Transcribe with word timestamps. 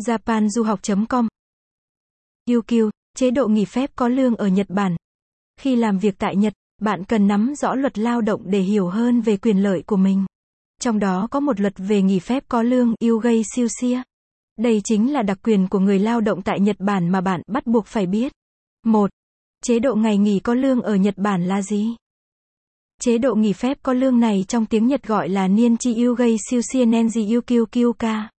japanduhoc.com 0.00 1.28
UQ, 2.50 2.90
chế 3.16 3.30
độ 3.30 3.48
nghỉ 3.48 3.64
phép 3.64 3.90
có 3.96 4.08
lương 4.08 4.36
ở 4.36 4.48
Nhật 4.48 4.66
Bản. 4.70 4.96
Khi 5.60 5.76
làm 5.76 5.98
việc 5.98 6.14
tại 6.18 6.36
Nhật, 6.36 6.52
bạn 6.80 7.04
cần 7.04 7.28
nắm 7.28 7.54
rõ 7.54 7.74
luật 7.74 7.98
lao 7.98 8.20
động 8.20 8.42
để 8.44 8.60
hiểu 8.60 8.88
hơn 8.88 9.20
về 9.20 9.36
quyền 9.36 9.62
lợi 9.62 9.82
của 9.86 9.96
mình. 9.96 10.24
Trong 10.80 10.98
đó 10.98 11.28
có 11.30 11.40
một 11.40 11.60
luật 11.60 11.74
về 11.76 12.02
nghỉ 12.02 12.18
phép 12.18 12.44
có 12.48 12.62
lương, 12.62 12.94
Yugei 13.00 13.42
Siusia. 13.54 14.02
Đây 14.58 14.80
chính 14.84 15.12
là 15.12 15.22
đặc 15.22 15.38
quyền 15.42 15.68
của 15.68 15.78
người 15.78 15.98
lao 15.98 16.20
động 16.20 16.42
tại 16.42 16.60
Nhật 16.60 16.76
Bản 16.78 17.08
mà 17.08 17.20
bạn 17.20 17.40
bắt 17.46 17.66
buộc 17.66 17.86
phải 17.86 18.06
biết. 18.06 18.32
1. 18.86 19.10
Chế 19.64 19.78
độ 19.78 19.94
ngày 19.94 20.18
nghỉ 20.18 20.40
có 20.40 20.54
lương 20.54 20.82
ở 20.82 20.94
Nhật 20.94 21.14
Bản 21.16 21.44
là 21.44 21.62
gì? 21.62 21.96
Chế 23.00 23.18
độ 23.18 23.34
nghỉ 23.34 23.52
phép 23.52 23.78
có 23.82 23.92
lương 23.92 24.20
này 24.20 24.44
trong 24.48 24.66
tiếng 24.66 24.86
Nhật 24.86 25.02
gọi 25.02 25.28
là 25.28 25.48
Nienchi 25.48 26.04
Yugei 26.04 26.36
Siusia 26.50 26.84
Nenji 26.84 27.34
Yukyu 27.34 27.66
Kyuka. 27.66 28.31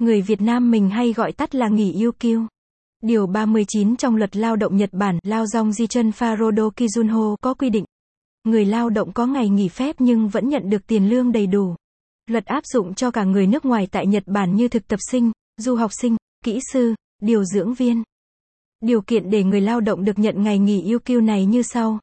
Người 0.00 0.22
Việt 0.22 0.40
Nam 0.40 0.70
mình 0.70 0.90
hay 0.90 1.12
gọi 1.12 1.32
tắt 1.32 1.54
là 1.54 1.68
nghỉ 1.68 1.92
yêu 1.92 2.12
kiêu. 2.12 2.46
Điều 3.02 3.26
39 3.26 3.96
trong 3.96 4.16
luật 4.16 4.36
lao 4.36 4.56
động 4.56 4.76
Nhật 4.76 4.90
Bản, 4.92 5.18
Lao 5.22 5.46
Dong 5.46 5.70
chân 5.88 6.10
Farodo 6.10 6.70
Kizunho 6.70 7.36
có 7.36 7.54
quy 7.54 7.70
định. 7.70 7.84
Người 8.44 8.64
lao 8.64 8.90
động 8.90 9.12
có 9.12 9.26
ngày 9.26 9.48
nghỉ 9.48 9.68
phép 9.68 9.96
nhưng 9.98 10.28
vẫn 10.28 10.48
nhận 10.48 10.70
được 10.70 10.86
tiền 10.86 11.08
lương 11.08 11.32
đầy 11.32 11.46
đủ. 11.46 11.74
Luật 12.26 12.44
áp 12.44 12.64
dụng 12.66 12.94
cho 12.94 13.10
cả 13.10 13.24
người 13.24 13.46
nước 13.46 13.64
ngoài 13.64 13.88
tại 13.90 14.06
Nhật 14.06 14.22
Bản 14.26 14.56
như 14.56 14.68
thực 14.68 14.88
tập 14.88 15.00
sinh, 15.10 15.32
du 15.56 15.74
học 15.74 15.90
sinh, 16.00 16.16
kỹ 16.44 16.60
sư, 16.72 16.94
điều 17.22 17.44
dưỡng 17.44 17.74
viên. 17.74 18.02
Điều 18.80 19.02
kiện 19.02 19.30
để 19.30 19.44
người 19.44 19.60
lao 19.60 19.80
động 19.80 20.04
được 20.04 20.18
nhận 20.18 20.42
ngày 20.42 20.58
nghỉ 20.58 20.82
yêu 20.82 20.98
kiêu 20.98 21.20
này 21.20 21.44
như 21.44 21.62
sau. 21.62 21.98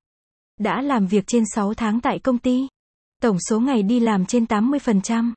Đã 0.59 0.81
làm 0.81 1.07
việc 1.07 1.23
trên 1.27 1.43
6 1.55 1.73
tháng 1.73 2.01
tại 2.01 2.19
công 2.19 2.37
ty. 2.37 2.67
Tổng 3.21 3.37
số 3.49 3.59
ngày 3.59 3.83
đi 3.83 3.99
làm 3.99 4.25
trên 4.25 4.43
80%. 4.45 5.33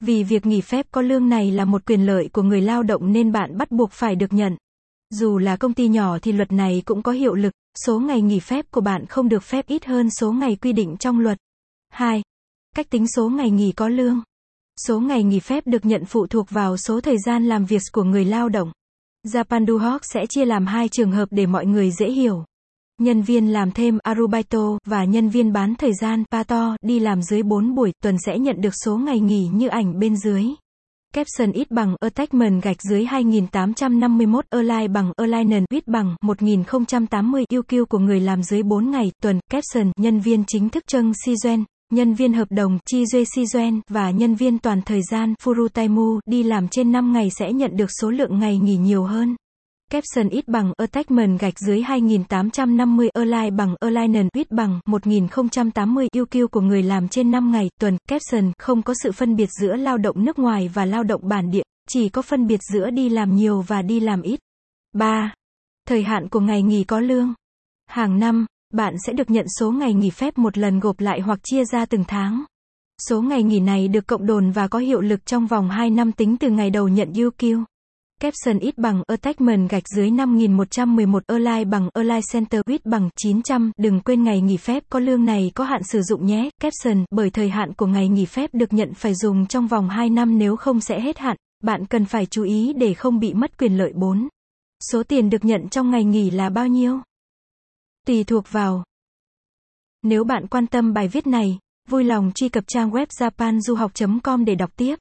Vì 0.00 0.24
việc 0.24 0.46
nghỉ 0.46 0.60
phép 0.60 0.86
có 0.90 1.02
lương 1.02 1.28
này 1.28 1.50
là 1.50 1.64
một 1.64 1.86
quyền 1.86 2.06
lợi 2.06 2.28
của 2.32 2.42
người 2.42 2.60
lao 2.60 2.82
động 2.82 3.12
nên 3.12 3.32
bạn 3.32 3.58
bắt 3.58 3.70
buộc 3.70 3.92
phải 3.92 4.16
được 4.16 4.32
nhận. 4.32 4.56
Dù 5.10 5.38
là 5.38 5.56
công 5.56 5.74
ty 5.74 5.88
nhỏ 5.88 6.18
thì 6.22 6.32
luật 6.32 6.52
này 6.52 6.82
cũng 6.84 7.02
có 7.02 7.12
hiệu 7.12 7.34
lực, 7.34 7.52
số 7.86 8.00
ngày 8.00 8.22
nghỉ 8.22 8.40
phép 8.40 8.70
của 8.70 8.80
bạn 8.80 9.06
không 9.06 9.28
được 9.28 9.42
phép 9.42 9.66
ít 9.66 9.84
hơn 9.84 10.10
số 10.10 10.32
ngày 10.32 10.56
quy 10.56 10.72
định 10.72 10.96
trong 10.96 11.18
luật. 11.18 11.38
2. 11.88 12.22
Cách 12.76 12.90
tính 12.90 13.06
số 13.16 13.28
ngày 13.28 13.50
nghỉ 13.50 13.72
có 13.72 13.88
lương. 13.88 14.22
Số 14.86 15.00
ngày 15.00 15.22
nghỉ 15.22 15.40
phép 15.40 15.66
được 15.66 15.84
nhận 15.84 16.04
phụ 16.04 16.26
thuộc 16.26 16.50
vào 16.50 16.76
số 16.76 17.00
thời 17.00 17.16
gian 17.26 17.44
làm 17.44 17.64
việc 17.64 17.82
của 17.92 18.04
người 18.04 18.24
lao 18.24 18.48
động. 18.48 18.72
Japan 19.26 19.64
Duhawk 19.64 19.98
sẽ 20.02 20.26
chia 20.26 20.44
làm 20.44 20.66
hai 20.66 20.88
trường 20.88 21.12
hợp 21.12 21.28
để 21.30 21.46
mọi 21.46 21.66
người 21.66 21.90
dễ 21.90 22.10
hiểu. 22.10 22.44
Nhân 23.00 23.22
viên 23.22 23.52
làm 23.52 23.70
thêm 23.70 23.98
Arubaito 24.02 24.78
và 24.86 25.04
nhân 25.04 25.28
viên 25.28 25.52
bán 25.52 25.74
thời 25.74 25.92
gian 26.00 26.24
Pato 26.30 26.76
đi 26.82 26.98
làm 26.98 27.22
dưới 27.22 27.42
4 27.42 27.74
buổi, 27.74 27.92
tuần 28.02 28.16
sẽ 28.26 28.38
nhận 28.38 28.60
được 28.60 28.72
số 28.84 28.96
ngày 28.96 29.20
nghỉ 29.20 29.48
như 29.52 29.68
ảnh 29.68 29.98
bên 29.98 30.16
dưới. 30.16 30.44
Capson 31.14 31.52
ít 31.52 31.70
bằng 31.70 31.96
attachment 32.00 32.62
gạch 32.62 32.76
dưới 32.90 33.04
2851 33.04 34.44
align 34.50 34.92
bằng 34.92 35.12
alignen 35.16 35.64
ít 35.70 35.86
bằng 35.86 36.16
1080 36.22 37.44
UQ 37.52 37.84
của 37.84 37.98
người 37.98 38.20
làm 38.20 38.42
dưới 38.42 38.62
4 38.62 38.90
ngày, 38.90 39.12
tuần, 39.22 39.40
Capson, 39.50 39.92
nhân 39.96 40.20
viên 40.20 40.44
chính 40.46 40.68
thức 40.68 40.86
Trân 40.86 41.12
Sizen 41.26 41.64
nhân 41.92 42.14
viên 42.14 42.32
hợp 42.32 42.48
đồng 42.50 42.78
Chi 42.86 43.06
Duy 43.06 43.24
Sizen 43.24 43.80
và 43.88 44.10
nhân 44.10 44.34
viên 44.34 44.58
toàn 44.58 44.82
thời 44.82 45.00
gian 45.10 45.34
Furutaimu 45.42 46.20
đi 46.26 46.42
làm 46.42 46.68
trên 46.68 46.92
5 46.92 47.12
ngày 47.12 47.28
sẽ 47.38 47.52
nhận 47.52 47.76
được 47.76 47.90
số 48.00 48.10
lượng 48.10 48.38
ngày 48.38 48.58
nghỉ 48.58 48.76
nhiều 48.76 49.04
hơn. 49.04 49.36
Capson 49.90 50.28
ít 50.28 50.48
bằng 50.48 50.72
attachment 50.76 51.40
gạch 51.40 51.58
dưới 51.58 51.82
2850 51.82 53.08
align 53.08 53.56
bằng 53.56 53.74
alignen 53.80 54.28
ít 54.32 54.50
bằng 54.50 54.80
1080 54.86 56.08
UQ 56.16 56.48
của 56.48 56.60
người 56.60 56.82
làm 56.82 57.08
trên 57.08 57.30
5 57.30 57.52
ngày 57.52 57.70
tuần. 57.80 57.98
Capson 58.08 58.52
không 58.58 58.82
có 58.82 58.94
sự 59.02 59.12
phân 59.12 59.36
biệt 59.36 59.48
giữa 59.60 59.76
lao 59.76 59.98
động 59.98 60.24
nước 60.24 60.38
ngoài 60.38 60.70
và 60.74 60.84
lao 60.84 61.02
động 61.02 61.28
bản 61.28 61.50
địa, 61.50 61.62
chỉ 61.88 62.08
có 62.08 62.22
phân 62.22 62.46
biệt 62.46 62.60
giữa 62.72 62.90
đi 62.90 63.08
làm 63.08 63.36
nhiều 63.36 63.62
và 63.62 63.82
đi 63.82 64.00
làm 64.00 64.22
ít. 64.22 64.40
3. 64.92 65.34
Thời 65.88 66.02
hạn 66.02 66.28
của 66.28 66.40
ngày 66.40 66.62
nghỉ 66.62 66.84
có 66.84 67.00
lương. 67.00 67.34
Hàng 67.86 68.18
năm, 68.18 68.46
bạn 68.74 68.94
sẽ 69.06 69.12
được 69.12 69.30
nhận 69.30 69.46
số 69.58 69.70
ngày 69.70 69.94
nghỉ 69.94 70.10
phép 70.10 70.38
một 70.38 70.58
lần 70.58 70.80
gộp 70.80 71.00
lại 71.00 71.20
hoặc 71.20 71.38
chia 71.42 71.64
ra 71.64 71.86
từng 71.86 72.04
tháng. 72.08 72.44
Số 73.08 73.22
ngày 73.22 73.42
nghỉ 73.42 73.60
này 73.60 73.88
được 73.88 74.06
cộng 74.06 74.26
đồn 74.26 74.50
và 74.50 74.68
có 74.68 74.78
hiệu 74.78 75.00
lực 75.00 75.26
trong 75.26 75.46
vòng 75.46 75.70
2 75.70 75.90
năm 75.90 76.12
tính 76.12 76.36
từ 76.36 76.50
ngày 76.50 76.70
đầu 76.70 76.88
nhận 76.88 77.12
UQ. 77.12 77.64
Capson 78.20 78.58
ít 78.58 78.78
bằng 78.78 79.02
attachment 79.06 79.70
gạch 79.70 79.82
dưới 79.96 80.10
5111 80.10 81.22
Align 81.26 81.70
bằng 81.70 81.88
Align 81.94 82.20
Center 82.32 82.60
ít 82.66 82.86
bằng 82.86 83.08
900. 83.16 83.72
Đừng 83.76 84.00
quên 84.00 84.22
ngày 84.22 84.40
nghỉ 84.40 84.56
phép 84.56 84.82
có 84.90 84.98
lương 84.98 85.24
này 85.24 85.52
có 85.54 85.64
hạn 85.64 85.82
sử 85.82 86.02
dụng 86.02 86.26
nhé. 86.26 86.50
Capson, 86.60 87.04
bởi 87.10 87.30
thời 87.30 87.48
hạn 87.48 87.74
của 87.74 87.86
ngày 87.86 88.08
nghỉ 88.08 88.24
phép 88.26 88.50
được 88.52 88.72
nhận 88.72 88.94
phải 88.94 89.14
dùng 89.14 89.46
trong 89.46 89.66
vòng 89.66 89.88
2 89.88 90.10
năm 90.10 90.38
nếu 90.38 90.56
không 90.56 90.80
sẽ 90.80 91.00
hết 91.00 91.18
hạn. 91.18 91.36
Bạn 91.62 91.86
cần 91.86 92.04
phải 92.04 92.26
chú 92.26 92.42
ý 92.42 92.72
để 92.72 92.94
không 92.94 93.20
bị 93.20 93.34
mất 93.34 93.58
quyền 93.58 93.78
lợi 93.78 93.92
4. 93.94 94.28
Số 94.90 95.02
tiền 95.02 95.30
được 95.30 95.44
nhận 95.44 95.68
trong 95.68 95.90
ngày 95.90 96.04
nghỉ 96.04 96.30
là 96.30 96.48
bao 96.48 96.66
nhiêu? 96.66 97.00
Tùy 98.06 98.24
thuộc 98.24 98.44
vào. 98.50 98.84
Nếu 100.02 100.24
bạn 100.24 100.46
quan 100.46 100.66
tâm 100.66 100.92
bài 100.92 101.08
viết 101.08 101.26
này, 101.26 101.58
vui 101.88 102.04
lòng 102.04 102.32
truy 102.34 102.48
cập 102.48 102.64
trang 102.66 102.90
web 102.90 103.06
japanduhoc.com 103.06 104.44
để 104.44 104.54
đọc 104.54 104.70
tiếp. 104.76 104.96